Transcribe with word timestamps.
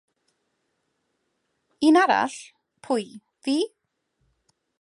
Un 1.91 2.01
arall, 2.05 2.39
pwy 2.89 3.07
fi? 3.45 3.59